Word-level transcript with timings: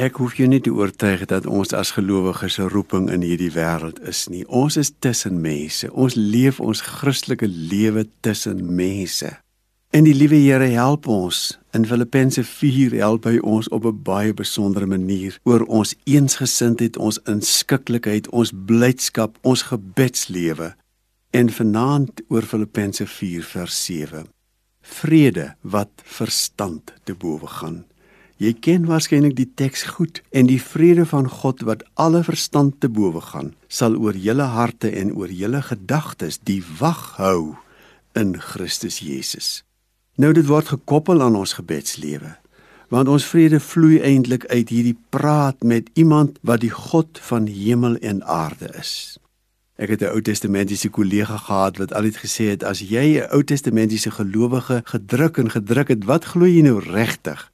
Ek 0.00 0.16
hoef 0.16 0.38
jou 0.40 0.46
nie 0.48 0.60
te 0.64 0.70
oortuig 0.72 1.26
dat 1.28 1.44
ons 1.44 1.74
as 1.76 1.90
gelowiges 1.92 2.56
'n 2.58 2.70
roeping 2.72 3.10
in 3.12 3.20
hierdie 3.20 3.52
wêreld 3.52 4.00
is 4.08 4.26
nie. 4.28 4.46
Ons 4.48 4.76
is 4.76 4.90
tussen 4.98 5.40
mense. 5.40 5.92
Ons 5.92 6.14
leef 6.14 6.60
ons 6.60 6.80
Christelike 6.80 7.46
lewe 7.46 8.08
tussen 8.20 8.74
mense. 8.74 9.36
En 9.90 10.04
die 10.04 10.14
liewe 10.14 10.36
Here 10.36 10.64
help 10.64 11.06
ons. 11.06 11.58
In 11.72 11.86
Filippense 11.86 12.44
4 12.44 12.96
help 12.96 13.24
hy 13.24 13.38
ons 13.38 13.68
op 13.68 13.84
'n 13.84 14.02
baie 14.02 14.34
besondere 14.34 14.86
manier 14.86 15.38
oor 15.42 15.64
ons 15.64 15.94
eensgesindheid, 16.04 16.96
ons 16.96 17.20
inskikkelikheid, 17.24 18.28
ons 18.28 18.52
blydskap, 18.64 19.38
ons 19.42 19.62
gebedslewe. 19.62 20.74
En 21.30 21.50
vanaand 21.50 22.20
oor 22.28 22.42
Filippense 22.42 23.06
4 23.06 23.42
vers 23.42 23.84
7. 23.84 24.26
Vrede 24.80 25.54
wat 25.60 25.90
verstand 26.02 26.92
te 27.04 27.14
bowe 27.14 27.46
gaan. 27.46 27.84
Jy 28.36 28.52
ken 28.58 28.86
waarskynlik 28.86 29.36
die 29.36 29.48
teks 29.54 29.82
goed 29.96 30.22
en 30.30 30.46
die 30.46 30.60
vrede 30.60 31.04
van 31.06 31.28
God 31.28 31.62
wat 31.68 31.84
alle 31.94 32.22
verstand 32.24 32.80
te 32.80 32.88
bowe 32.88 33.20
gaan, 33.20 33.52
sal 33.68 33.96
oor 33.96 34.16
julle 34.16 34.48
harte 34.56 34.90
en 34.90 35.12
oor 35.14 35.30
julle 35.30 35.62
gedagtes 35.62 36.38
die 36.42 36.62
wag 36.78 37.16
hou 37.18 37.56
in 38.18 38.40
Christus 38.40 38.98
Jesus. 38.98 39.62
Nou 40.16 40.32
dit 40.32 40.46
word 40.46 40.72
gekoppel 40.72 41.22
aan 41.22 41.36
ons 41.36 41.54
gebedslewe, 41.56 42.34
want 42.92 43.08
ons 43.08 43.24
vrede 43.24 43.60
vloei 43.60 44.02
eintlik 44.04 44.44
uit 44.50 44.68
hierdie 44.68 44.98
praat 45.14 45.62
met 45.62 45.88
iemand 45.94 46.36
wat 46.42 46.60
die 46.60 46.72
God 46.72 47.20
van 47.28 47.46
hemel 47.48 47.96
en 48.00 48.24
aarde 48.24 48.68
is. 48.78 49.18
Ek 49.76 49.88
het 49.88 50.02
'n 50.02 50.12
Ou 50.12 50.20
Testamentiese 50.20 50.88
kollega 50.88 51.36
gehad 51.36 51.78
wat 51.78 51.92
altyd 51.92 52.16
gesê 52.16 52.44
het 52.52 52.64
as 52.64 52.80
jy 52.80 53.18
'n 53.18 53.30
Ou 53.32 53.42
Testamentiese 53.42 54.10
gelowige 54.10 54.82
gedruk 54.84 55.38
en 55.38 55.50
gedruk 55.50 55.88
het, 55.88 56.04
wat 56.04 56.24
glo 56.24 56.46
jy 56.46 56.62
nou 56.62 56.78
regtig? 56.78 57.51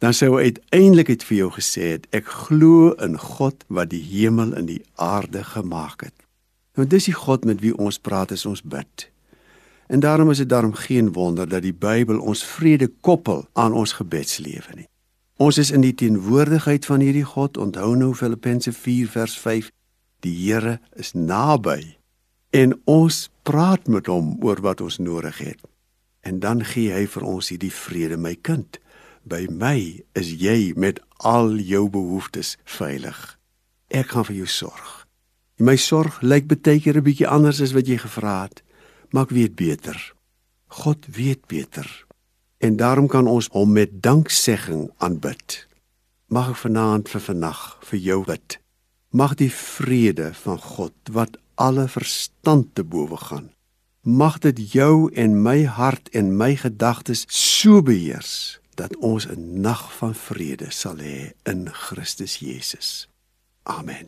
Dan 0.00 0.16
sou 0.16 0.32
hy 0.38 0.48
uiteindelik 0.48 1.12
het 1.12 1.24
vir 1.28 1.36
jou 1.42 1.50
gesê 1.58 1.92
het 1.94 2.06
ek 2.16 2.28
glo 2.48 2.94
in 3.04 3.18
God 3.20 3.64
wat 3.68 3.92
die 3.92 4.02
hemel 4.02 4.54
en 4.56 4.68
die 4.70 4.80
aarde 4.96 5.44
gemaak 5.44 6.06
het. 6.08 6.16
Nou 6.78 6.86
dis 6.88 7.10
die 7.10 7.16
God 7.16 7.44
met 7.44 7.60
wie 7.60 7.74
ons 7.76 8.00
praat 8.00 8.32
as 8.32 8.46
ons 8.48 8.62
bid. 8.64 9.10
En 9.90 10.00
daarom 10.00 10.30
is 10.32 10.40
dit 10.40 10.48
daarom 10.48 10.72
geen 10.72 11.12
wonder 11.12 11.48
dat 11.48 11.66
die 11.66 11.76
Bybel 11.76 12.20
ons 12.20 12.44
vrede 12.46 12.88
koppel 13.00 13.44
aan 13.52 13.76
ons 13.76 13.92
gebedslewe 13.98 14.76
nie. 14.78 14.88
Ons 15.36 15.58
is 15.58 15.70
in 15.70 15.84
die 15.84 15.94
teenwoordigheid 15.94 16.86
van 16.86 17.00
hierdie 17.00 17.24
God. 17.24 17.56
Onthou 17.56 17.94
nou 17.96 18.14
Filippense 18.14 18.72
4 18.72 19.08
vers 19.08 19.38
5. 19.38 19.70
Die 20.20 20.36
Here 20.36 20.78
is 20.96 21.12
naby 21.12 21.96
en 22.50 22.74
ons 22.84 23.28
praat 23.42 23.86
met 23.86 24.08
hom 24.10 24.34
oor 24.42 24.60
wat 24.64 24.80
ons 24.80 24.98
nodig 24.98 25.38
het. 25.38 25.60
En 26.20 26.40
dan 26.40 26.64
gee 26.64 26.92
hy 26.92 27.06
vir 27.08 27.24
ons 27.24 27.48
hierdie 27.52 27.72
vrede, 27.72 28.18
my 28.18 28.34
kind. 28.42 28.80
By 29.24 29.46
my 29.52 30.00
is 30.16 30.32
jy 30.40 30.72
met 30.76 31.00
al 31.18 31.58
jou 31.60 31.88
behoeftes 31.92 32.56
veilig. 32.64 33.18
Ek 33.92 34.14
gaan 34.14 34.24
vir 34.24 34.40
jou 34.40 34.48
sorg. 34.48 35.04
My 35.60 35.76
sorg 35.76 36.22
lyk 36.24 36.48
baie 36.48 36.80
keer 36.80 36.96
'n 36.96 37.04
bietjie 37.04 37.28
anders 37.28 37.60
as 37.60 37.72
wat 37.76 37.86
jy 37.86 37.98
gevra 37.98 38.42
het, 38.48 38.62
maar 39.12 39.24
ek 39.28 39.36
weet 39.36 39.54
beter. 39.56 40.14
God 40.68 41.06
weet 41.06 41.46
beter. 41.46 42.06
En 42.58 42.76
daarom 42.76 43.08
kan 43.08 43.26
ons 43.26 43.48
hom 43.52 43.72
met 43.72 44.02
danksegging 44.02 44.90
aanbid. 44.98 45.66
Mag 46.28 46.48
ek 46.50 46.56
vanaand 46.56 47.08
vir 47.08 47.20
vannag 47.20 47.78
vir 47.82 47.98
jou 47.98 48.24
bid. 48.24 48.58
Mag 49.10 49.34
die 49.34 49.52
vrede 49.52 50.34
van 50.34 50.58
God 50.58 50.94
wat 51.10 51.36
alle 51.54 51.88
verstand 51.88 52.74
te 52.74 52.84
bowe 52.84 53.16
gaan, 53.16 53.50
mag 54.00 54.38
dit 54.38 54.72
jou 54.72 55.12
en 55.12 55.42
my 55.42 55.64
hart 55.64 56.08
en 56.08 56.36
my 56.36 56.56
gedagtes 56.56 57.26
so 57.28 57.82
beheers 57.82 58.59
dat 58.80 58.96
ons 58.96 59.26
'n 59.26 59.60
nag 59.60 59.82
van 59.96 60.14
vrede 60.14 60.70
sal 60.70 60.98
hê 60.98 61.32
in 61.42 61.68
Christus 61.72 62.34
Jesus. 62.36 63.08
Amen. 63.62 64.06